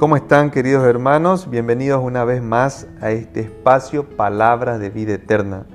¿Cómo 0.00 0.16
están 0.16 0.50
queridos 0.50 0.86
hermanos? 0.86 1.50
Bienvenidos 1.50 2.02
una 2.02 2.24
vez 2.24 2.42
más 2.42 2.88
a 3.02 3.10
este 3.10 3.40
espacio 3.40 4.08
Palabras 4.16 4.80
de 4.80 4.88
Vida 4.88 5.12
Eterna. 5.12 5.66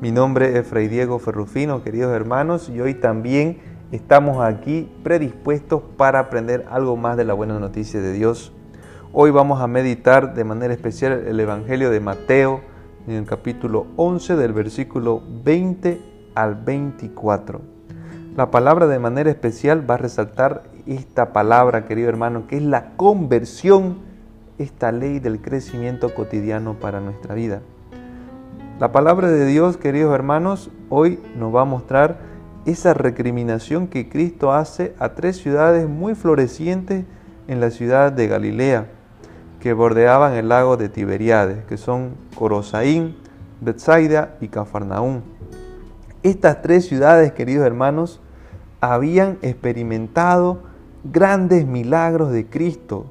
Mi 0.00 0.10
nombre 0.10 0.58
es 0.58 0.66
Fray 0.66 0.88
Diego 0.88 1.20
Ferrufino, 1.20 1.84
queridos 1.84 2.12
hermanos, 2.12 2.68
y 2.68 2.80
hoy 2.80 2.94
también 2.94 3.58
estamos 3.92 4.44
aquí 4.44 4.90
predispuestos 5.04 5.80
para 5.96 6.18
aprender 6.18 6.66
algo 6.72 6.96
más 6.96 7.16
de 7.16 7.24
la 7.24 7.34
buena 7.34 7.60
noticia 7.60 8.00
de 8.00 8.12
Dios. 8.12 8.52
Hoy 9.12 9.30
vamos 9.30 9.60
a 9.60 9.68
meditar 9.68 10.34
de 10.34 10.42
manera 10.42 10.74
especial 10.74 11.12
el 11.12 11.38
Evangelio 11.38 11.90
de 11.90 12.00
Mateo 12.00 12.62
en 13.06 13.14
el 13.14 13.26
capítulo 13.26 13.86
11 13.94 14.34
del 14.34 14.54
versículo 14.54 15.22
20 15.44 16.00
al 16.34 16.56
24. 16.56 17.60
La 18.34 18.50
palabra 18.50 18.88
de 18.88 18.98
manera 18.98 19.30
especial 19.30 19.88
va 19.88 19.94
a 19.94 19.98
resaltar 19.98 20.64
esta 20.88 21.32
palabra, 21.32 21.86
querido 21.86 22.08
hermano, 22.08 22.46
que 22.46 22.56
es 22.56 22.62
la 22.62 22.96
conversión, 22.96 23.98
esta 24.58 24.90
ley 24.90 25.18
del 25.20 25.40
crecimiento 25.40 26.14
cotidiano 26.14 26.74
para 26.74 27.00
nuestra 27.00 27.34
vida. 27.34 27.60
La 28.80 28.90
palabra 28.90 29.28
de 29.28 29.44
Dios, 29.44 29.76
queridos 29.76 30.14
hermanos, 30.14 30.70
hoy 30.88 31.20
nos 31.36 31.54
va 31.54 31.62
a 31.62 31.66
mostrar 31.66 32.18
esa 32.64 32.94
recriminación 32.94 33.86
que 33.86 34.08
Cristo 34.08 34.52
hace 34.52 34.94
a 34.98 35.10
tres 35.10 35.36
ciudades 35.36 35.88
muy 35.88 36.14
florecientes 36.14 37.04
en 37.48 37.60
la 37.60 37.70
ciudad 37.70 38.10
de 38.10 38.26
Galilea, 38.26 38.86
que 39.60 39.74
bordeaban 39.74 40.34
el 40.34 40.48
lago 40.48 40.76
de 40.76 40.88
Tiberiades, 40.88 41.64
que 41.64 41.76
son 41.76 42.14
Corosaín, 42.34 43.16
Bethsaida 43.60 44.36
y 44.40 44.48
Cafarnaún. 44.48 45.22
Estas 46.22 46.62
tres 46.62 46.86
ciudades, 46.86 47.32
queridos 47.32 47.66
hermanos, 47.66 48.20
habían 48.80 49.38
experimentado 49.42 50.67
grandes 51.04 51.66
milagros 51.66 52.32
de 52.32 52.46
Cristo, 52.46 53.06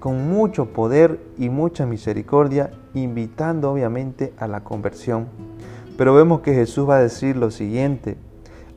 con 0.00 0.28
mucho 0.28 0.72
poder 0.72 1.20
y 1.36 1.48
mucha 1.48 1.86
misericordia, 1.86 2.70
invitando 2.94 3.72
obviamente 3.72 4.32
a 4.38 4.46
la 4.46 4.62
conversión. 4.64 5.26
Pero 5.98 6.14
vemos 6.14 6.40
que 6.40 6.54
Jesús 6.54 6.88
va 6.88 6.96
a 6.96 7.02
decir 7.02 7.36
lo 7.36 7.50
siguiente, 7.50 8.16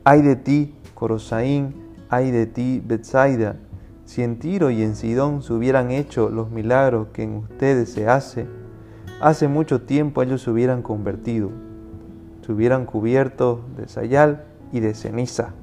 hay 0.04 0.22
de 0.22 0.36
ti, 0.36 0.74
Corosaín, 0.94 1.74
hay 2.08 2.30
de 2.30 2.46
ti, 2.46 2.82
Bethsaida, 2.84 3.56
si 4.04 4.22
en 4.22 4.38
Tiro 4.38 4.70
y 4.70 4.82
en 4.82 4.96
Sidón 4.96 5.42
se 5.42 5.52
hubieran 5.52 5.92
hecho 5.92 6.30
los 6.30 6.50
milagros 6.50 7.08
que 7.12 7.22
en 7.22 7.36
ustedes 7.36 7.92
se 7.92 8.08
hace, 8.08 8.46
hace 9.20 9.46
mucho 9.46 9.82
tiempo 9.82 10.22
ellos 10.22 10.42
se 10.42 10.50
hubieran 10.50 10.82
convertido, 10.82 11.50
se 12.44 12.52
hubieran 12.52 12.86
cubierto 12.86 13.60
de 13.76 13.86
sayal 13.86 14.44
y 14.72 14.80
de 14.80 14.94
ceniza. 14.94 15.54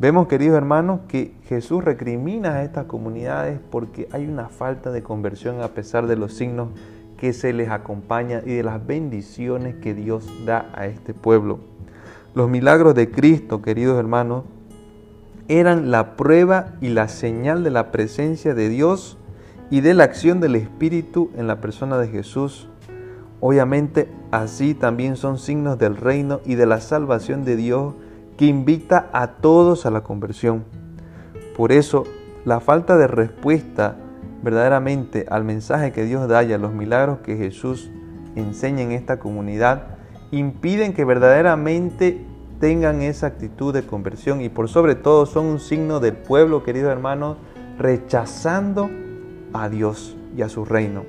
Vemos, 0.00 0.28
queridos 0.28 0.56
hermanos, 0.56 1.00
que 1.08 1.34
Jesús 1.44 1.84
recrimina 1.84 2.54
a 2.54 2.62
estas 2.62 2.86
comunidades 2.86 3.60
porque 3.70 4.08
hay 4.12 4.26
una 4.26 4.48
falta 4.48 4.90
de 4.90 5.02
conversión 5.02 5.60
a 5.60 5.68
pesar 5.68 6.06
de 6.06 6.16
los 6.16 6.32
signos 6.32 6.68
que 7.18 7.34
se 7.34 7.52
les 7.52 7.68
acompaña 7.68 8.40
y 8.46 8.54
de 8.54 8.62
las 8.62 8.86
bendiciones 8.86 9.74
que 9.74 9.92
Dios 9.92 10.26
da 10.46 10.70
a 10.72 10.86
este 10.86 11.12
pueblo. 11.12 11.58
Los 12.34 12.48
milagros 12.48 12.94
de 12.94 13.10
Cristo, 13.10 13.60
queridos 13.60 13.98
hermanos, 13.98 14.44
eran 15.48 15.90
la 15.90 16.16
prueba 16.16 16.68
y 16.80 16.88
la 16.88 17.08
señal 17.08 17.62
de 17.62 17.68
la 17.68 17.92
presencia 17.92 18.54
de 18.54 18.70
Dios 18.70 19.18
y 19.68 19.82
de 19.82 19.92
la 19.92 20.04
acción 20.04 20.40
del 20.40 20.56
Espíritu 20.56 21.30
en 21.36 21.46
la 21.46 21.60
persona 21.60 21.98
de 21.98 22.08
Jesús. 22.08 22.70
Obviamente, 23.40 24.08
así 24.30 24.72
también 24.72 25.16
son 25.16 25.36
signos 25.36 25.78
del 25.78 25.98
reino 25.98 26.40
y 26.46 26.54
de 26.54 26.64
la 26.64 26.80
salvación 26.80 27.44
de 27.44 27.56
Dios 27.56 27.92
que 28.40 28.46
invita 28.46 29.10
a 29.12 29.32
todos 29.32 29.84
a 29.84 29.90
la 29.90 30.00
conversión. 30.00 30.64
Por 31.54 31.72
eso, 31.72 32.04
la 32.46 32.58
falta 32.60 32.96
de 32.96 33.06
respuesta 33.06 33.96
verdaderamente 34.42 35.26
al 35.28 35.44
mensaje 35.44 35.92
que 35.92 36.06
Dios 36.06 36.26
da 36.26 36.42
y 36.42 36.54
a 36.54 36.56
los 36.56 36.72
milagros 36.72 37.18
que 37.18 37.36
Jesús 37.36 37.90
enseña 38.36 38.80
en 38.80 38.92
esta 38.92 39.18
comunidad 39.18 39.88
impiden 40.30 40.94
que 40.94 41.04
verdaderamente 41.04 42.24
tengan 42.60 43.02
esa 43.02 43.26
actitud 43.26 43.74
de 43.74 43.84
conversión 43.84 44.40
y 44.40 44.48
por 44.48 44.70
sobre 44.70 44.94
todo 44.94 45.26
son 45.26 45.44
un 45.44 45.60
signo 45.60 46.00
del 46.00 46.14
pueblo, 46.14 46.62
queridos 46.62 46.92
hermanos, 46.92 47.36
rechazando 47.76 48.88
a 49.52 49.68
Dios 49.68 50.16
y 50.34 50.40
a 50.40 50.48
su 50.48 50.64
reino. 50.64 51.04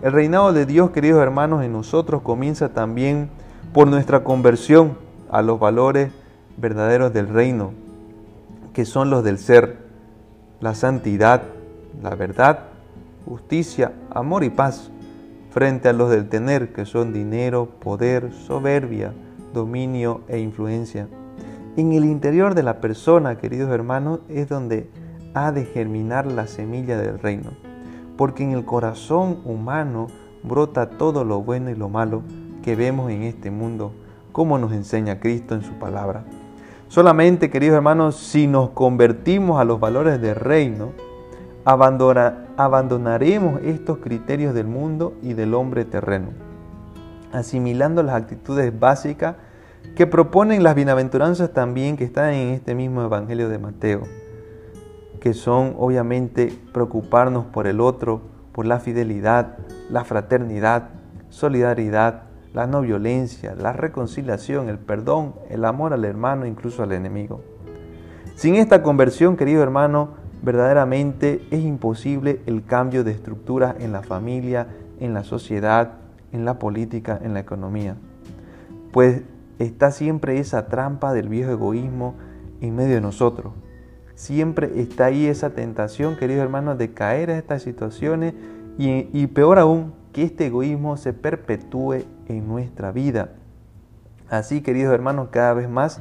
El 0.00 0.12
reinado 0.12 0.52
de 0.52 0.64
Dios, 0.64 0.90
queridos 0.90 1.20
hermanos, 1.20 1.64
en 1.64 1.72
nosotros 1.72 2.22
comienza 2.22 2.68
también 2.68 3.30
por 3.72 3.88
nuestra 3.88 4.22
conversión 4.22 4.96
a 5.28 5.42
los 5.42 5.58
valores 5.58 6.12
verdaderos 6.56 7.12
del 7.12 7.28
reino, 7.28 7.72
que 8.72 8.84
son 8.84 9.10
los 9.10 9.24
del 9.24 9.38
ser, 9.38 9.78
la 10.60 10.74
santidad, 10.74 11.42
la 12.02 12.14
verdad, 12.14 12.64
justicia, 13.24 13.92
amor 14.10 14.44
y 14.44 14.50
paz, 14.50 14.90
frente 15.50 15.88
a 15.88 15.92
los 15.92 16.10
del 16.10 16.28
tener, 16.28 16.72
que 16.72 16.84
son 16.84 17.12
dinero, 17.12 17.66
poder, 17.80 18.32
soberbia, 18.32 19.12
dominio 19.52 20.20
e 20.28 20.38
influencia. 20.38 21.08
En 21.76 21.92
el 21.92 22.04
interior 22.04 22.54
de 22.54 22.62
la 22.62 22.80
persona, 22.80 23.38
queridos 23.38 23.70
hermanos, 23.70 24.20
es 24.28 24.48
donde 24.48 24.90
ha 25.34 25.52
de 25.52 25.64
germinar 25.64 26.26
la 26.26 26.46
semilla 26.46 26.98
del 26.98 27.18
reino, 27.18 27.50
porque 28.16 28.42
en 28.42 28.52
el 28.52 28.64
corazón 28.64 29.40
humano 29.44 30.08
brota 30.42 30.90
todo 30.90 31.24
lo 31.24 31.42
bueno 31.42 31.70
y 31.70 31.74
lo 31.74 31.88
malo 31.88 32.22
que 32.62 32.76
vemos 32.76 33.10
en 33.10 33.22
este 33.22 33.50
mundo, 33.50 33.92
como 34.32 34.58
nos 34.58 34.72
enseña 34.72 35.20
Cristo 35.20 35.54
en 35.54 35.62
su 35.62 35.72
palabra. 35.74 36.24
Solamente, 36.88 37.50
queridos 37.50 37.76
hermanos, 37.76 38.16
si 38.16 38.46
nos 38.46 38.70
convertimos 38.70 39.60
a 39.60 39.64
los 39.64 39.80
valores 39.80 40.20
del 40.20 40.36
reino, 40.36 40.92
abandonaremos 41.64 43.60
estos 43.62 43.98
criterios 43.98 44.54
del 44.54 44.68
mundo 44.68 45.14
y 45.20 45.34
del 45.34 45.54
hombre 45.54 45.84
terreno, 45.84 46.28
asimilando 47.32 48.04
las 48.04 48.14
actitudes 48.14 48.78
básicas 48.78 49.34
que 49.96 50.06
proponen 50.06 50.62
las 50.62 50.76
bienaventuranzas 50.76 51.52
también 51.52 51.96
que 51.96 52.04
están 52.04 52.32
en 52.32 52.50
este 52.50 52.76
mismo 52.76 53.02
Evangelio 53.02 53.48
de 53.48 53.58
Mateo, 53.58 54.02
que 55.20 55.34
son 55.34 55.74
obviamente 55.78 56.56
preocuparnos 56.72 57.46
por 57.46 57.66
el 57.66 57.80
otro, 57.80 58.20
por 58.52 58.64
la 58.64 58.78
fidelidad, 58.78 59.58
la 59.90 60.04
fraternidad, 60.04 60.90
solidaridad, 61.30 62.22
la 62.56 62.66
no 62.66 62.80
violencia, 62.80 63.54
la 63.54 63.74
reconciliación, 63.74 64.70
el 64.70 64.78
perdón, 64.78 65.34
el 65.50 65.66
amor 65.66 65.92
al 65.92 66.06
hermano, 66.06 66.46
incluso 66.46 66.82
al 66.82 66.92
enemigo. 66.92 67.42
Sin 68.34 68.54
esta 68.54 68.82
conversión, 68.82 69.36
querido 69.36 69.62
hermano, 69.62 70.14
verdaderamente 70.42 71.46
es 71.50 71.60
imposible 71.60 72.40
el 72.46 72.64
cambio 72.64 73.04
de 73.04 73.10
estructuras 73.10 73.76
en 73.80 73.92
la 73.92 74.02
familia, 74.02 74.68
en 75.00 75.12
la 75.12 75.22
sociedad, 75.22 75.98
en 76.32 76.46
la 76.46 76.58
política, 76.58 77.20
en 77.22 77.34
la 77.34 77.40
economía. 77.40 77.96
Pues 78.90 79.20
está 79.58 79.90
siempre 79.90 80.38
esa 80.38 80.66
trampa 80.66 81.12
del 81.12 81.28
viejo 81.28 81.50
egoísmo 81.50 82.14
en 82.62 82.74
medio 82.74 82.94
de 82.94 83.02
nosotros. 83.02 83.52
Siempre 84.14 84.80
está 84.80 85.04
ahí 85.04 85.26
esa 85.26 85.50
tentación, 85.50 86.16
querido 86.16 86.42
hermano, 86.42 86.74
de 86.74 86.94
caer 86.94 87.28
a 87.28 87.36
estas 87.36 87.60
situaciones 87.60 88.32
y, 88.78 89.10
y 89.12 89.26
peor 89.26 89.58
aún, 89.58 89.92
que 90.14 90.22
este 90.22 90.46
egoísmo 90.46 90.96
se 90.96 91.12
perpetúe 91.12 92.15
en 92.28 92.48
nuestra 92.48 92.92
vida. 92.92 93.30
Así, 94.28 94.60
queridos 94.60 94.92
hermanos, 94.92 95.28
cada 95.30 95.54
vez 95.54 95.68
más 95.68 96.00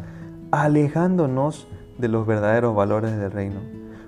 alejándonos 0.51 1.67
de 1.97 2.07
los 2.07 2.25
verdaderos 2.25 2.75
valores 2.75 3.17
del 3.17 3.31
reino. 3.31 3.59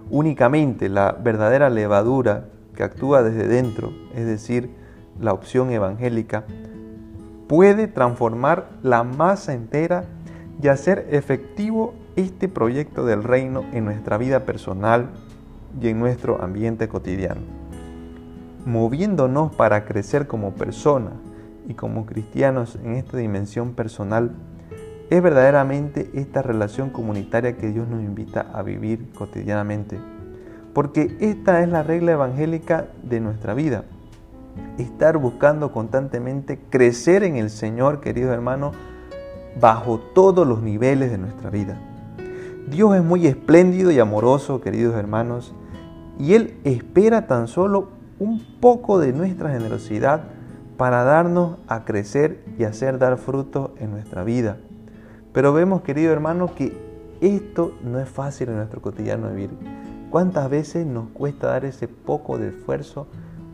Únicamente 0.09 0.89
la 0.89 1.11
verdadera 1.11 1.69
levadura 1.69 2.45
que 2.75 2.83
actúa 2.83 3.23
desde 3.23 3.47
dentro, 3.47 3.91
es 4.15 4.25
decir, 4.25 4.69
la 5.19 5.33
opción 5.33 5.71
evangélica, 5.71 6.45
puede 7.47 7.87
transformar 7.87 8.69
la 8.83 9.03
masa 9.03 9.53
entera 9.53 10.05
y 10.61 10.67
hacer 10.67 11.07
efectivo 11.11 11.93
este 12.15 12.47
proyecto 12.47 13.05
del 13.05 13.23
reino 13.23 13.63
en 13.73 13.85
nuestra 13.85 14.17
vida 14.17 14.45
personal 14.45 15.09
y 15.81 15.89
en 15.89 15.99
nuestro 15.99 16.41
ambiente 16.41 16.87
cotidiano 16.87 17.41
moviéndonos 18.67 19.55
para 19.55 19.85
crecer 19.85 20.27
como 20.27 20.51
personas 20.51 21.13
y 21.67 21.73
como 21.73 22.05
cristianos 22.05 22.79
en 22.83 22.93
esta 22.95 23.17
dimensión 23.17 23.73
personal, 23.73 24.31
es 25.09 25.21
verdaderamente 25.21 26.09
esta 26.13 26.41
relación 26.41 26.89
comunitaria 26.89 27.57
que 27.57 27.69
Dios 27.69 27.87
nos 27.87 28.01
invita 28.01 28.47
a 28.53 28.61
vivir 28.61 29.11
cotidianamente. 29.13 29.99
Porque 30.73 31.17
esta 31.19 31.61
es 31.61 31.69
la 31.69 31.83
regla 31.83 32.13
evangélica 32.13 32.87
de 33.03 33.19
nuestra 33.19 33.53
vida. 33.53 33.83
Estar 34.77 35.17
buscando 35.17 35.71
constantemente 35.71 36.59
crecer 36.69 37.23
en 37.23 37.35
el 37.35 37.49
Señor, 37.49 37.99
queridos 37.99 38.33
hermanos, 38.33 38.75
bajo 39.59 39.99
todos 39.99 40.47
los 40.47 40.61
niveles 40.61 41.11
de 41.11 41.17
nuestra 41.17 41.49
vida. 41.49 41.77
Dios 42.69 42.95
es 42.95 43.03
muy 43.03 43.27
espléndido 43.27 43.91
y 43.91 43.99
amoroso, 43.99 44.61
queridos 44.61 44.95
hermanos, 44.95 45.53
y 46.19 46.33
Él 46.33 46.57
espera 46.63 47.27
tan 47.27 47.47
solo 47.47 47.89
un 48.19 48.41
poco 48.59 48.99
de 48.99 49.13
nuestra 49.13 49.51
generosidad 49.51 50.36
para 50.77 51.03
darnos 51.03 51.57
a 51.67 51.83
crecer 51.85 52.43
y 52.57 52.63
hacer 52.63 52.99
dar 52.99 53.17
fruto 53.17 53.73
en 53.79 53.91
nuestra 53.91 54.23
vida. 54.23 54.57
Pero 55.33 55.51
vemos, 55.51 55.81
querido 55.81 56.13
hermano, 56.13 56.53
que 56.55 56.77
esto 57.19 57.73
no 57.83 57.99
es 57.99 58.07
fácil 58.07 58.49
en 58.49 58.57
nuestro 58.57 58.81
cotidiano 58.81 59.29
vivir. 59.29 59.49
¿Cuántas 60.11 60.49
veces 60.49 60.85
nos 60.85 61.09
cuesta 61.09 61.47
dar 61.47 61.65
ese 61.65 61.87
poco 61.87 62.37
de 62.37 62.49
esfuerzo 62.49 63.07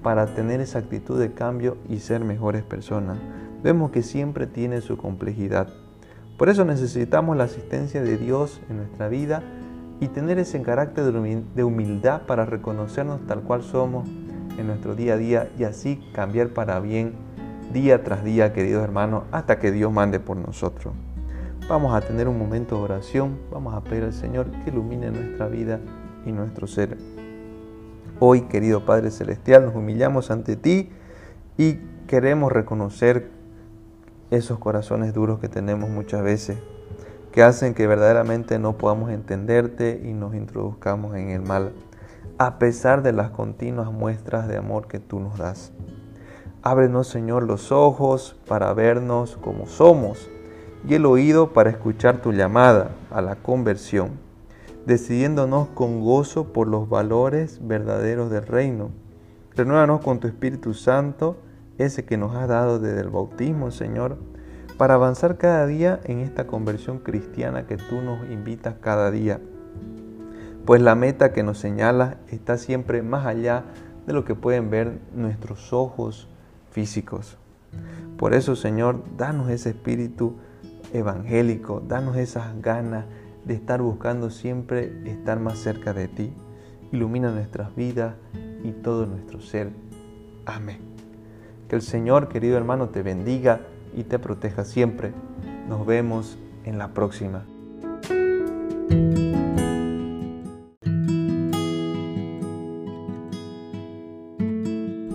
para 0.03 0.35
tener 0.35 0.59
esa 0.59 0.79
actitud 0.79 1.17
de 1.17 1.33
cambio 1.33 1.77
y 1.89 1.99
ser 1.99 2.23
mejores 2.25 2.63
personas? 2.63 3.17
Vemos 3.63 3.91
que 3.91 4.03
siempre 4.03 4.45
tiene 4.45 4.81
su 4.81 4.97
complejidad. 4.97 5.69
Por 6.37 6.49
eso 6.49 6.65
necesitamos 6.65 7.37
la 7.37 7.45
asistencia 7.45 8.03
de 8.03 8.17
Dios 8.17 8.61
en 8.69 8.77
nuestra 8.77 9.07
vida 9.07 9.41
y 10.01 10.09
tener 10.09 10.39
ese 10.39 10.61
carácter 10.61 11.05
de 11.05 11.63
humildad 11.63 12.23
para 12.23 12.45
reconocernos 12.45 13.25
tal 13.25 13.41
cual 13.43 13.63
somos 13.63 14.09
en 14.57 14.67
nuestro 14.67 14.95
día 14.95 15.13
a 15.13 15.17
día 15.17 15.49
y 15.57 15.63
así 15.63 16.01
cambiar 16.13 16.49
para 16.49 16.79
bien 16.79 17.13
día 17.71 18.03
tras 18.03 18.23
día, 18.23 18.53
queridos 18.53 18.83
hermanos, 18.83 19.23
hasta 19.31 19.59
que 19.59 19.71
Dios 19.71 19.91
mande 19.91 20.19
por 20.19 20.37
nosotros. 20.37 20.93
Vamos 21.67 21.95
a 21.95 22.01
tener 22.01 22.27
un 22.27 22.37
momento 22.37 22.77
de 22.77 22.83
oración, 22.83 23.39
vamos 23.51 23.73
a 23.73 23.81
pedir 23.81 24.03
al 24.03 24.13
Señor 24.13 24.51
que 24.63 24.69
ilumine 24.69 25.11
nuestra 25.11 25.47
vida 25.47 25.79
y 26.25 26.31
nuestro 26.31 26.67
ser. 26.67 26.97
Hoy, 28.19 28.41
querido 28.41 28.85
Padre 28.85 29.11
Celestial, 29.11 29.65
nos 29.65 29.75
humillamos 29.75 30.29
ante 30.29 30.55
ti 30.55 30.89
y 31.57 31.79
queremos 32.07 32.51
reconocer 32.51 33.31
esos 34.29 34.59
corazones 34.59 35.13
duros 35.13 35.39
que 35.39 35.49
tenemos 35.49 35.89
muchas 35.89 36.23
veces, 36.23 36.57
que 37.31 37.43
hacen 37.43 37.73
que 37.73 37.87
verdaderamente 37.87 38.59
no 38.59 38.77
podamos 38.77 39.11
entenderte 39.11 40.01
y 40.03 40.13
nos 40.13 40.35
introduzcamos 40.35 41.15
en 41.15 41.29
el 41.29 41.41
mal, 41.41 41.73
a 42.37 42.59
pesar 42.59 43.03
de 43.03 43.13
las 43.13 43.29
continuas 43.29 43.91
muestras 43.91 44.47
de 44.47 44.57
amor 44.57 44.87
que 44.87 44.99
tú 44.99 45.19
nos 45.19 45.37
das. 45.37 45.71
Ábrenos, 46.61 47.07
Señor, 47.07 47.43
los 47.43 47.71
ojos 47.71 48.35
para 48.47 48.73
vernos 48.73 49.37
como 49.37 49.67
somos 49.67 50.29
y 50.87 50.95
el 50.95 51.05
oído 51.05 51.53
para 51.53 51.69
escuchar 51.69 52.21
tu 52.21 52.31
llamada 52.31 52.91
a 53.11 53.21
la 53.21 53.35
conversión, 53.35 54.11
decidiéndonos 54.85 55.67
con 55.69 56.01
gozo 56.01 56.51
por 56.53 56.67
los 56.67 56.89
valores 56.89 57.59
verdaderos 57.61 58.31
del 58.31 58.45
reino. 58.45 58.91
Renuévanos 59.55 60.01
con 60.01 60.19
tu 60.19 60.27
Espíritu 60.27 60.73
Santo, 60.73 61.37
ese 61.77 62.05
que 62.05 62.17
nos 62.17 62.35
has 62.35 62.47
dado 62.47 62.79
desde 62.79 63.01
el 63.01 63.09
bautismo, 63.09 63.71
Señor, 63.71 64.17
para 64.77 64.95
avanzar 64.95 65.37
cada 65.37 65.65
día 65.67 65.99
en 66.05 66.19
esta 66.19 66.47
conversión 66.47 66.99
cristiana 66.99 67.67
que 67.67 67.77
tú 67.77 68.01
nos 68.01 68.29
invitas 68.29 68.75
cada 68.81 69.11
día. 69.11 69.39
Pues 70.65 70.81
la 70.81 70.95
meta 70.95 71.33
que 71.33 71.43
nos 71.43 71.57
señala 71.57 72.17
está 72.29 72.57
siempre 72.57 73.01
más 73.01 73.25
allá 73.25 73.65
de 74.07 74.13
lo 74.13 74.23
que 74.23 74.33
pueden 74.33 74.69
ver 74.69 74.99
nuestros 75.13 75.73
ojos, 75.73 76.29
físicos. 76.71 77.37
Por 78.17 78.33
eso, 78.33 78.55
Señor, 78.55 79.03
danos 79.17 79.49
ese 79.49 79.71
espíritu 79.71 80.35
evangélico, 80.93 81.81
danos 81.85 82.15
esas 82.15 82.61
ganas 82.61 83.05
de 83.43 83.55
estar 83.55 83.81
buscando 83.81 84.29
siempre 84.29 84.93
estar 85.05 85.39
más 85.39 85.59
cerca 85.59 85.93
de 85.93 86.07
ti. 86.07 86.31
Ilumina 86.93 87.31
nuestras 87.31 87.75
vidas 87.75 88.15
y 88.63 88.71
todo 88.71 89.05
nuestro 89.05 89.41
ser. 89.41 89.69
Amén. 90.45 90.77
Que 91.67 91.75
el 91.75 91.81
Señor, 91.81 92.29
querido 92.29 92.55
hermano, 92.55 92.89
te 92.89 93.01
bendiga 93.01 93.61
y 93.95 94.03
te 94.03 94.17
proteja 94.17 94.63
siempre. 94.63 95.11
Nos 95.67 95.85
vemos 95.85 96.37
en 96.63 96.77
la 96.77 96.93
próxima. 96.93 97.43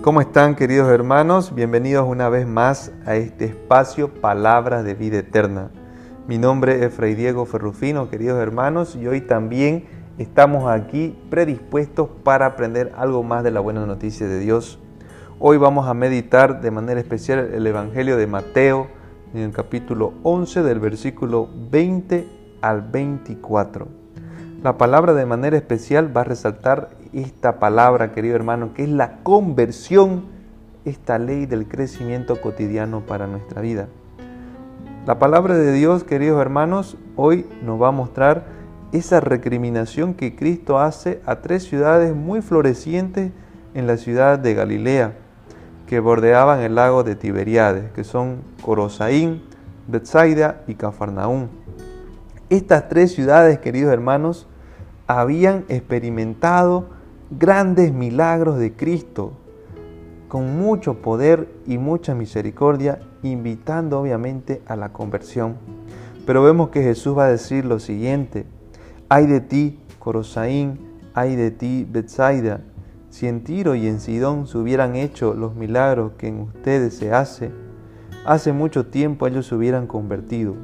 ¿Cómo 0.01 0.21
están 0.21 0.55
queridos 0.55 0.89
hermanos? 0.89 1.53
Bienvenidos 1.53 2.07
una 2.07 2.29
vez 2.29 2.47
más 2.47 2.93
a 3.05 3.17
este 3.17 3.43
espacio 3.43 4.13
Palabras 4.13 4.85
de 4.85 4.93
Vida 4.93 5.17
Eterna. 5.17 5.71
Mi 6.25 6.37
nombre 6.37 6.85
es 6.85 6.93
Fray 6.93 7.15
Diego 7.15 7.45
Ferrufino, 7.45 8.09
queridos 8.09 8.41
hermanos, 8.41 8.95
y 8.95 9.05
hoy 9.07 9.19
también 9.19 9.87
estamos 10.17 10.71
aquí 10.71 11.19
predispuestos 11.29 12.07
para 12.23 12.45
aprender 12.45 12.93
algo 12.95 13.23
más 13.23 13.43
de 13.43 13.51
la 13.51 13.59
buena 13.59 13.85
noticia 13.85 14.25
de 14.25 14.39
Dios. 14.39 14.79
Hoy 15.37 15.57
vamos 15.57 15.85
a 15.89 15.93
meditar 15.93 16.61
de 16.61 16.71
manera 16.71 17.01
especial 17.01 17.51
el 17.53 17.67
Evangelio 17.67 18.15
de 18.15 18.25
Mateo 18.25 18.87
en 19.33 19.41
el 19.41 19.51
capítulo 19.51 20.13
11 20.23 20.63
del 20.63 20.79
versículo 20.79 21.49
20 21.71 22.25
al 22.61 22.83
24. 22.83 23.87
La 24.63 24.77
palabra 24.77 25.13
de 25.13 25.25
manera 25.25 25.57
especial 25.57 26.15
va 26.15 26.21
a 26.21 26.25
resaltar 26.25 26.89
esta 27.13 27.59
palabra, 27.59 28.11
querido 28.11 28.35
hermano, 28.35 28.73
que 28.73 28.83
es 28.83 28.89
la 28.89 29.17
conversión, 29.23 30.25
esta 30.85 31.17
ley 31.17 31.45
del 31.45 31.67
crecimiento 31.67 32.39
cotidiano 32.41 33.01
para 33.01 33.27
nuestra 33.27 33.61
vida. 33.61 33.87
La 35.05 35.17
palabra 35.17 35.55
de 35.55 35.71
Dios, 35.71 36.03
queridos 36.03 36.39
hermanos, 36.39 36.97
hoy 37.15 37.45
nos 37.63 37.81
va 37.81 37.87
a 37.87 37.91
mostrar 37.91 38.45
esa 38.91 39.19
recriminación 39.19 40.13
que 40.13 40.35
Cristo 40.35 40.79
hace 40.79 41.21
a 41.25 41.37
tres 41.37 41.63
ciudades 41.63 42.15
muy 42.15 42.41
florecientes 42.41 43.31
en 43.73 43.87
la 43.87 43.97
ciudad 43.97 44.39
de 44.39 44.53
Galilea, 44.53 45.13
que 45.87 45.99
bordeaban 45.99 46.61
el 46.61 46.75
lago 46.75 47.03
de 47.03 47.15
Tiberíades, 47.15 47.91
que 47.91 48.03
son 48.03 48.41
Corosaín, 48.61 49.41
Bethsaida 49.87 50.61
y 50.67 50.75
Cafarnaúm. 50.75 51.47
Estas 52.49 52.89
tres 52.89 53.13
ciudades, 53.13 53.59
queridos 53.59 53.91
hermanos, 53.91 54.47
habían 55.07 55.65
experimentado 55.69 56.98
grandes 57.31 57.93
milagros 57.93 58.57
de 58.57 58.73
Cristo, 58.73 59.33
con 60.27 60.57
mucho 60.57 61.01
poder 61.01 61.49
y 61.65 61.77
mucha 61.77 62.15
misericordia, 62.15 62.99
invitando 63.23 63.99
obviamente 63.99 64.61
a 64.67 64.75
la 64.75 64.93
conversión. 64.93 65.57
Pero 66.25 66.43
vemos 66.43 66.69
que 66.69 66.83
Jesús 66.83 67.17
va 67.17 67.25
a 67.25 67.29
decir 67.29 67.65
lo 67.65 67.79
siguiente, 67.79 68.45
hay 69.09 69.25
de 69.25 69.41
ti, 69.41 69.79
Corosaín, 69.97 70.79
hay 71.13 71.35
de 71.35 71.51
ti, 71.51 71.87
Bethsaida, 71.89 72.61
si 73.09 73.27
en 73.27 73.43
Tiro 73.43 73.73
y 73.75 73.87
en 73.87 73.99
Sidón 73.99 74.45
se 74.47 74.57
hubieran 74.57 74.95
hecho 74.95 75.33
los 75.33 75.55
milagros 75.55 76.11
que 76.17 76.27
en 76.27 76.41
ustedes 76.41 76.95
se 76.95 77.11
hace, 77.11 77.51
hace 78.25 78.53
mucho 78.53 78.85
tiempo 78.85 79.25
ellos 79.25 79.47
se 79.47 79.55
hubieran 79.55 79.87
convertido 79.87 80.55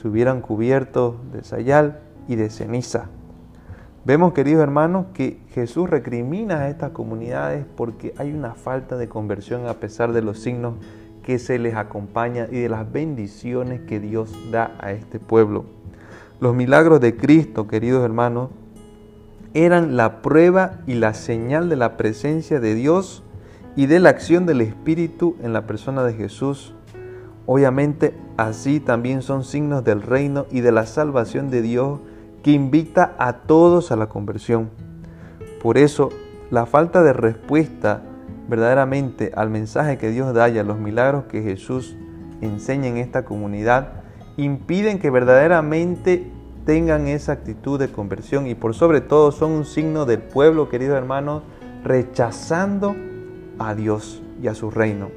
se 0.00 0.08
hubieran 0.08 0.40
cubierto 0.40 1.16
de 1.32 1.44
sayal 1.44 2.00
y 2.26 2.36
de 2.36 2.48
ceniza. 2.48 3.10
Vemos, 4.04 4.32
queridos 4.32 4.62
hermanos, 4.62 5.06
que 5.12 5.38
Jesús 5.52 5.88
recrimina 5.88 6.60
a 6.60 6.68
estas 6.68 6.90
comunidades 6.92 7.66
porque 7.76 8.14
hay 8.16 8.32
una 8.32 8.54
falta 8.54 8.96
de 8.96 9.08
conversión 9.08 9.66
a 9.66 9.74
pesar 9.74 10.12
de 10.12 10.22
los 10.22 10.38
signos 10.38 10.74
que 11.22 11.38
se 11.38 11.58
les 11.58 11.74
acompaña 11.74 12.46
y 12.50 12.60
de 12.60 12.68
las 12.68 12.90
bendiciones 12.90 13.82
que 13.82 14.00
Dios 14.00 14.32
da 14.50 14.74
a 14.80 14.92
este 14.92 15.18
pueblo. 15.18 15.66
Los 16.40 16.54
milagros 16.54 17.00
de 17.00 17.16
Cristo, 17.16 17.68
queridos 17.68 18.02
hermanos, 18.02 18.48
eran 19.52 19.96
la 19.96 20.22
prueba 20.22 20.80
y 20.86 20.94
la 20.94 21.12
señal 21.12 21.68
de 21.68 21.76
la 21.76 21.96
presencia 21.96 22.58
de 22.58 22.74
Dios 22.74 23.22
y 23.76 23.86
de 23.86 24.00
la 24.00 24.08
acción 24.08 24.46
del 24.46 24.62
Espíritu 24.62 25.36
en 25.42 25.52
la 25.52 25.66
persona 25.66 26.04
de 26.04 26.14
Jesús 26.14 26.74
Obviamente 27.52 28.14
así 28.36 28.78
también 28.78 29.22
son 29.22 29.42
signos 29.42 29.82
del 29.82 30.02
reino 30.02 30.46
y 30.52 30.60
de 30.60 30.70
la 30.70 30.86
salvación 30.86 31.50
de 31.50 31.62
Dios 31.62 31.98
que 32.42 32.52
invita 32.52 33.14
a 33.18 33.34
todos 33.34 33.92
a 33.92 33.96
la 33.96 34.08
conversión. 34.08 34.70
Por 35.62 35.78
eso, 35.78 36.10
la 36.50 36.66
falta 36.66 37.02
de 37.02 37.12
respuesta 37.12 38.02
verdaderamente 38.48 39.32
al 39.36 39.50
mensaje 39.50 39.98
que 39.98 40.10
Dios 40.10 40.34
da 40.34 40.48
y 40.48 40.58
a 40.58 40.64
los 40.64 40.78
milagros 40.78 41.24
que 41.24 41.42
Jesús 41.42 41.96
enseña 42.40 42.88
en 42.88 42.96
esta 42.96 43.24
comunidad 43.24 44.02
impiden 44.36 44.98
que 44.98 45.10
verdaderamente 45.10 46.30
tengan 46.64 47.06
esa 47.06 47.32
actitud 47.32 47.78
de 47.78 47.92
conversión 47.92 48.46
y 48.46 48.54
por 48.54 48.74
sobre 48.74 49.00
todo 49.00 49.32
son 49.32 49.52
un 49.52 49.64
signo 49.64 50.04
del 50.04 50.20
pueblo, 50.20 50.68
queridos 50.68 50.96
hermanos, 50.96 51.42
rechazando 51.84 52.96
a 53.58 53.74
Dios 53.74 54.22
y 54.42 54.48
a 54.48 54.54
su 54.54 54.70
reino. 54.70 55.10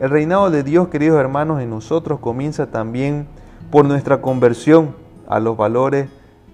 El 0.00 0.10
reinado 0.10 0.50
de 0.50 0.62
Dios, 0.62 0.88
queridos 0.88 1.18
hermanos, 1.18 1.60
en 1.60 1.70
nosotros 1.70 2.20
comienza 2.20 2.70
también 2.70 3.26
por 3.70 3.84
nuestra 3.84 4.20
conversión 4.20 4.94
a 5.28 5.40
los 5.40 5.56
valores 5.56 6.08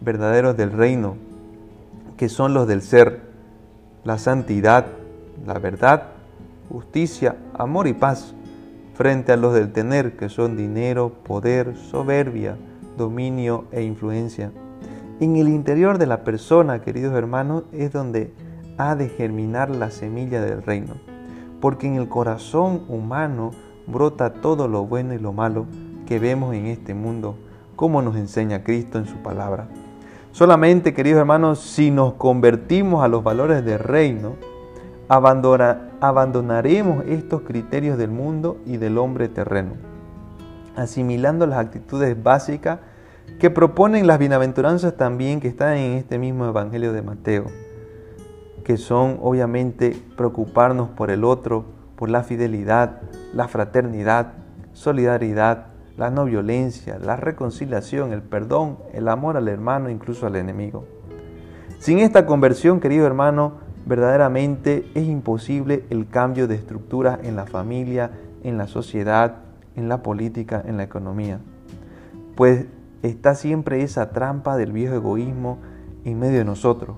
verdaderos 0.05 0.57
del 0.57 0.71
reino, 0.71 1.17
que 2.17 2.29
son 2.29 2.55
los 2.55 2.69
del 2.69 2.83
ser, 2.83 3.23
la 4.05 4.19
santidad, 4.19 4.87
la 5.47 5.59
verdad, 5.59 6.09
justicia, 6.69 7.37
amor 7.55 7.87
y 7.87 7.95
paz, 7.95 8.35
frente 8.95 9.33
a 9.33 9.37
los 9.37 9.55
del 9.55 9.73
tener, 9.73 10.17
que 10.17 10.29
son 10.29 10.57
dinero, 10.57 11.11
poder, 11.25 11.77
soberbia, 11.77 12.57
dominio 12.97 13.65
e 13.73 13.83
influencia. 13.83 14.53
En 15.21 15.37
el 15.37 15.49
interior 15.49 15.99
de 15.99 16.07
la 16.07 16.23
persona, 16.23 16.83
queridos 16.83 17.15
hermanos, 17.15 17.65
es 17.73 17.93
donde 17.93 18.33
ha 18.79 18.95
de 18.95 19.09
germinar 19.09 19.71
la 19.71 19.91
semilla 19.91 20.41
del 20.41 20.63
reino 20.63 20.95
porque 21.65 21.87
en 21.87 21.95
el 21.95 22.11
corazón 22.11 22.83
humano 22.91 23.53
brota 23.87 24.35
todo 24.35 24.69
lo 24.69 24.85
bueno 24.85 25.15
y 25.15 25.19
lo 25.19 25.33
malo 25.33 25.65
que 26.05 26.19
vemos 26.19 26.55
en 26.55 26.67
este 26.67 26.93
mundo, 26.93 27.39
como 27.75 28.03
nos 28.03 28.17
enseña 28.17 28.63
Cristo 28.63 28.99
en 28.99 29.07
su 29.07 29.17
palabra. 29.23 29.67
Solamente, 30.35 30.95
queridos 30.95 31.21
hermanos, 31.21 31.61
si 31.61 31.93
nos 31.93 32.15
convertimos 32.15 33.05
a 33.05 33.09
los 33.09 33.23
valores 33.23 33.65
del 33.65 33.79
reino, 33.79 34.35
abandonaremos 35.09 37.05
estos 37.07 37.43
criterios 37.43 37.97
del 37.97 38.11
mundo 38.11 38.59
y 38.67 38.79
del 38.79 38.99
hombre 38.99 39.29
terreno, 39.29 39.75
asimilando 40.75 41.47
las 41.47 41.61
actitudes 41.61 42.21
básicas 42.21 42.81
que 43.39 43.49
proponen 43.49 44.09
las 44.09 44.19
bienaventuranzas 44.19 44.97
también 44.97 45.39
que 45.39 45.47
están 45.47 45.77
en 45.77 45.93
este 45.93 46.19
mismo 46.19 46.47
Evangelio 46.47 46.93
de 46.93 47.03
Mateo, 47.03 47.45
que 48.65 48.77
son 48.77 49.21
obviamente 49.23 49.97
preocuparnos 50.17 50.89
por 50.89 51.13
el 51.13 51.23
otro, 51.23 51.65
por 51.95 52.11
la 52.11 52.25
fidelidad, 52.25 53.03
la 53.33 53.47
fraternidad, 53.47 54.33
solidaridad, 54.73 55.67
la 55.97 56.11
no 56.11 56.25
violencia, 56.25 56.99
la 56.99 57.17
reconciliación, 57.17 58.13
el 58.13 58.23
perdón, 58.23 58.79
el 58.93 59.09
amor 59.09 59.37
al 59.37 59.49
hermano, 59.49 59.91
incluso 59.91 60.27
al 60.27 60.37
enemigo. 60.37 60.87
Sin 61.79 61.99
esta 61.99 62.27
conversión, 62.27 62.81
querido 62.81 63.07
hermano, 63.07 63.55
verdaderamente 63.87 64.87
es 64.95 65.05
imposible 65.05 65.85
el 65.91 66.09
cambio 66.09 66.49
de 66.49 66.55
estructura 66.55 67.19
en 67.23 67.37
la 67.37 67.47
familia, 67.47 68.11
en 68.43 68.59
la 68.59 68.67
sociedad, 68.67 69.37
en 69.77 69.89
la 69.89 70.03
política, 70.03 70.63
en 70.67 70.77
la 70.77 70.85
economía. 70.85 71.41
Pues 72.35 72.67
está 73.03 73.35
siempre 73.35 73.83
esa 73.83 74.11
trampa 74.11 74.57
del 74.57 74.73
viejo 74.73 74.95
egoísmo 74.95 75.59
en 76.05 76.19
medio 76.19 76.39
de 76.39 76.45
nosotros. 76.45 76.97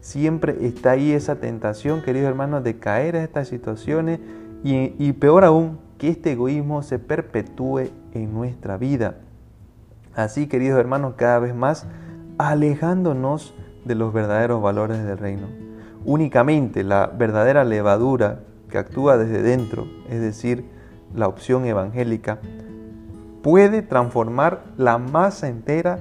Siempre 0.00 0.66
está 0.66 0.92
ahí 0.92 1.12
esa 1.12 1.36
tentación, 1.36 2.02
queridos 2.02 2.28
hermanos, 2.28 2.62
de 2.62 2.78
caer 2.78 3.16
a 3.16 3.24
estas 3.24 3.48
situaciones 3.48 4.20
y, 4.64 5.12
peor 5.12 5.44
aún, 5.44 5.78
que 5.98 6.08
este 6.08 6.32
egoísmo 6.32 6.82
se 6.82 6.98
perpetúe 6.98 7.90
en 8.12 8.32
nuestra 8.32 8.76
vida. 8.76 9.16
Así, 10.14 10.46
queridos 10.46 10.78
hermanos, 10.78 11.14
cada 11.16 11.38
vez 11.38 11.54
más 11.54 11.86
alejándonos 12.38 13.54
de 13.84 13.94
los 13.94 14.12
verdaderos 14.12 14.60
valores 14.60 15.04
del 15.04 15.18
reino. 15.18 15.46
Únicamente 16.04 16.84
la 16.84 17.06
verdadera 17.06 17.64
levadura 17.64 18.40
que 18.70 18.78
actúa 18.78 19.16
desde 19.16 19.42
dentro, 19.42 19.86
es 20.08 20.20
decir, 20.20 20.64
la 21.14 21.28
opción 21.28 21.64
evangélica, 21.66 22.38
puede 23.42 23.82
transformar 23.82 24.64
la 24.76 24.98
masa 24.98 25.48
entera 25.48 26.00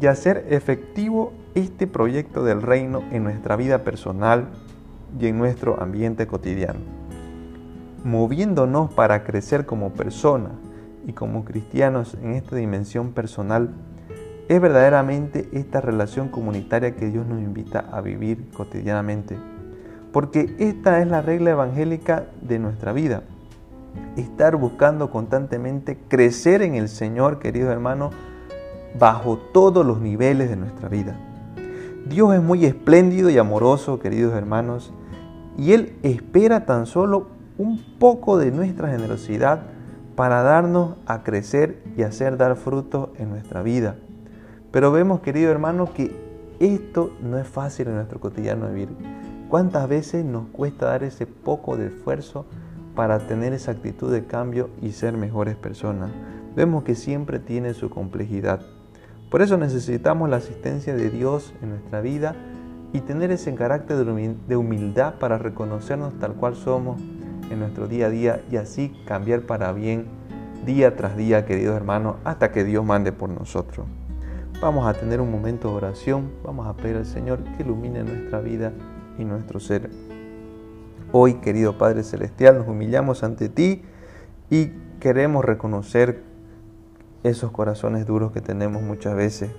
y 0.00 0.06
hacer 0.06 0.46
efectivo 0.50 1.32
este 1.54 1.86
proyecto 1.86 2.44
del 2.44 2.62
reino 2.62 3.02
en 3.12 3.24
nuestra 3.24 3.56
vida 3.56 3.84
personal 3.84 4.48
y 5.18 5.26
en 5.26 5.38
nuestro 5.38 5.80
ambiente 5.80 6.26
cotidiano. 6.26 6.99
Moviéndonos 8.04 8.92
para 8.92 9.24
crecer 9.24 9.66
como 9.66 9.90
personas 9.90 10.52
y 11.06 11.12
como 11.12 11.44
cristianos 11.44 12.16
en 12.22 12.32
esta 12.32 12.56
dimensión 12.56 13.12
personal, 13.12 13.70
es 14.48 14.60
verdaderamente 14.60 15.48
esta 15.52 15.80
relación 15.80 16.28
comunitaria 16.28 16.96
que 16.96 17.06
Dios 17.06 17.26
nos 17.26 17.40
invita 17.40 17.86
a 17.92 18.00
vivir 18.00 18.50
cotidianamente. 18.56 19.38
Porque 20.12 20.56
esta 20.58 21.00
es 21.00 21.06
la 21.06 21.22
regla 21.22 21.50
evangélica 21.50 22.26
de 22.42 22.58
nuestra 22.58 22.92
vida 22.92 23.22
estar 24.16 24.56
buscando 24.56 25.10
constantemente 25.10 25.98
crecer 26.08 26.62
en 26.62 26.74
el 26.74 26.88
Señor, 26.88 27.38
queridos 27.38 27.70
hermanos, 27.70 28.14
bajo 28.98 29.38
todos 29.52 29.84
los 29.86 30.00
niveles 30.00 30.50
de 30.50 30.56
nuestra 30.56 30.88
vida. 30.88 31.16
Dios 32.06 32.34
es 32.34 32.42
muy 32.42 32.64
espléndido 32.64 33.30
y 33.30 33.38
amoroso, 33.38 34.00
queridos 34.00 34.34
hermanos, 34.34 34.92
y 35.56 35.72
Él 35.72 35.96
espera 36.02 36.66
tan 36.66 36.86
solo 36.86 37.28
un 37.60 37.78
poco 37.98 38.38
de 38.38 38.50
nuestra 38.50 38.88
generosidad 38.88 39.60
para 40.16 40.42
darnos 40.42 40.96
a 41.04 41.22
crecer 41.22 41.82
y 41.94 42.04
hacer 42.04 42.38
dar 42.38 42.56
fruto 42.56 43.12
en 43.18 43.28
nuestra 43.28 43.62
vida. 43.62 43.96
Pero 44.70 44.90
vemos, 44.92 45.20
queridos 45.20 45.50
hermanos, 45.50 45.90
que 45.90 46.10
esto 46.58 47.12
no 47.20 47.38
es 47.38 47.46
fácil 47.46 47.88
en 47.88 47.96
nuestro 47.96 48.18
cotidiano 48.18 48.68
vivir. 48.68 48.88
¿Cuántas 49.50 49.86
veces 49.90 50.24
nos 50.24 50.46
cuesta 50.48 50.86
dar 50.86 51.04
ese 51.04 51.26
poco 51.26 51.76
de 51.76 51.88
esfuerzo 51.88 52.46
para 52.94 53.18
tener 53.18 53.52
esa 53.52 53.72
actitud 53.72 54.10
de 54.10 54.24
cambio 54.24 54.70
y 54.80 54.92
ser 54.92 55.16
mejores 55.16 55.56
personas. 55.56 56.10
Vemos 56.56 56.82
que 56.82 56.94
siempre 56.94 57.38
tiene 57.38 57.74
su 57.74 57.90
complejidad. 57.90 58.60
Por 59.30 59.42
eso 59.42 59.56
necesitamos 59.56 60.28
la 60.28 60.36
asistencia 60.36 60.94
de 60.94 61.10
Dios 61.10 61.52
en 61.62 61.70
nuestra 61.70 62.00
vida 62.00 62.34
y 62.92 63.00
tener 63.00 63.30
ese 63.30 63.54
carácter 63.54 64.04
de 64.04 64.56
humildad 64.56 65.14
para 65.20 65.38
reconocernos 65.38 66.18
tal 66.18 66.34
cual 66.34 66.56
somos 66.56 67.00
en 67.50 67.58
nuestro 67.58 67.88
día 67.88 68.06
a 68.06 68.10
día 68.10 68.42
y 68.50 68.56
así 68.56 68.96
cambiar 69.06 69.42
para 69.42 69.72
bien 69.72 70.06
día 70.64 70.96
tras 70.96 71.16
día, 71.16 71.46
queridos 71.46 71.76
hermanos, 71.76 72.16
hasta 72.24 72.52
que 72.52 72.64
Dios 72.64 72.84
mande 72.84 73.12
por 73.12 73.28
nosotros. 73.30 73.86
Vamos 74.60 74.86
a 74.86 74.94
tener 74.94 75.20
un 75.20 75.30
momento 75.30 75.68
de 75.68 75.74
oración, 75.74 76.30
vamos 76.44 76.66
a 76.66 76.74
pedir 76.74 76.96
al 76.96 77.06
Señor 77.06 77.42
que 77.56 77.62
ilumine 77.62 78.04
nuestra 78.04 78.40
vida 78.40 78.72
y 79.18 79.24
nuestro 79.24 79.58
ser. 79.58 79.90
Hoy, 81.12 81.34
querido 81.34 81.78
Padre 81.78 82.04
Celestial, 82.04 82.58
nos 82.58 82.68
humillamos 82.68 83.24
ante 83.24 83.48
ti 83.48 83.82
y 84.50 84.66
queremos 85.00 85.44
reconocer 85.44 86.22
esos 87.22 87.50
corazones 87.50 88.06
duros 88.06 88.32
que 88.32 88.40
tenemos 88.40 88.82
muchas 88.82 89.14
veces, 89.14 89.50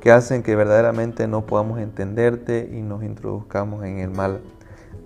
que 0.00 0.12
hacen 0.12 0.42
que 0.42 0.54
verdaderamente 0.54 1.26
no 1.28 1.46
podamos 1.46 1.80
entenderte 1.80 2.70
y 2.72 2.82
nos 2.82 3.02
introduzcamos 3.02 3.84
en 3.84 3.98
el 3.98 4.10
mal, 4.10 4.40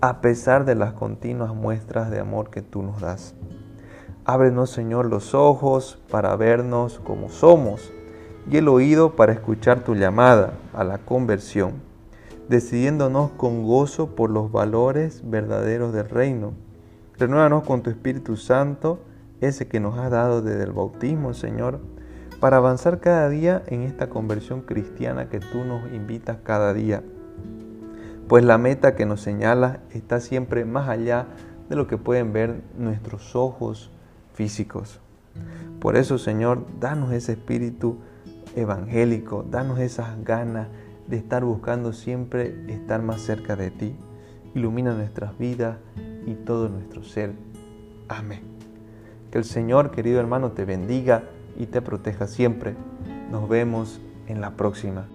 a 0.01 0.21
pesar 0.21 0.65
de 0.65 0.75
las 0.75 0.93
continuas 0.93 1.55
muestras 1.55 2.11
de 2.11 2.21
amor 2.21 2.51
que 2.51 2.63
tú 2.63 2.83
nos 2.83 3.01
das. 3.01 3.35
Ábrenos, 4.25 4.71
Señor, 4.71 5.07
los 5.07 5.35
ojos 5.35 6.01
para 6.11 6.37
vernos 6.37 7.01
como 7.01 7.29
somos 7.29 7.93
y 8.51 8.57
el 8.57 8.69
oído 8.69 9.17
para 9.17 9.33
escuchar 9.33 9.81
tu 9.81 9.95
llamada 9.95 10.55
a 10.73 10.85
la 10.85 10.99
conversión 10.99 11.91
decidiéndonos 12.51 13.31
con 13.37 13.63
gozo 13.63 14.17
por 14.17 14.29
los 14.29 14.51
valores 14.51 15.23
verdaderos 15.25 15.93
del 15.93 16.09
reino. 16.09 16.53
Renuévanos 17.17 17.63
con 17.63 17.83
tu 17.83 17.91
Espíritu 17.91 18.37
Santo, 18.37 18.99
ese 19.41 19.69
que 19.69 19.79
nos 19.79 19.97
has 19.97 20.11
dado 20.11 20.43
desde 20.43 20.65
el 20.65 20.73
bautismo, 20.73 21.33
Señor, 21.33 21.79
para 22.41 22.57
avanzar 22.57 22.99
cada 22.99 23.29
día 23.29 23.63
en 23.69 23.83
esta 23.83 24.09
conversión 24.09 24.63
cristiana 24.63 25.29
que 25.29 25.39
tú 25.39 25.65
nos 25.65 25.93
invitas 25.93 26.39
cada 26.43 26.75
día. 26.75 27.05
Pues 28.31 28.45
la 28.45 28.59
meta 28.59 28.95
que 28.95 29.07
nos 29.07 29.23
señala 29.23 29.81
está 29.91 30.21
siempre 30.21 30.65
más 30.65 30.89
allá 30.89 31.27
de 31.69 31.75
lo 31.75 31.89
que 31.89 31.99
pueden 31.99 32.33
ver 32.33 32.63
nuestros 32.79 33.35
ojos 33.35 33.91
físicos. 34.35 35.01
Por 35.81 35.97
eso, 35.97 36.17
Señor, 36.17 36.65
danos 36.79 37.13
ese 37.13 37.33
espíritu 37.33 37.99
evangélico, 38.55 39.45
danos 39.51 39.81
esas 39.81 40.23
ganas 40.23 40.69
de 41.09 41.17
estar 41.17 41.45
buscando 41.45 41.93
siempre 41.93 42.55
estar 42.69 43.03
más 43.03 43.21
cerca 43.21 43.57
de 43.57 43.73
ti. 43.73 43.97
Ilumina 44.55 44.95
nuestras 44.95 45.37
vidas 45.37 45.79
y 46.25 46.35
todo 46.35 46.69
nuestro 46.69 47.03
ser. 47.03 47.33
Amén. 48.07 48.43
Que 49.33 49.39
el 49.39 49.45
Señor, 49.45 49.91
querido 49.91 50.21
hermano, 50.21 50.53
te 50.53 50.65
bendiga 50.65 51.25
y 51.59 51.67
te 51.67 51.83
proteja 51.83 52.29
siempre. 52.29 52.77
Nos 53.33 53.49
vemos 53.49 54.01
en 54.29 54.41
la 54.41 54.53
próxima. 54.53 55.09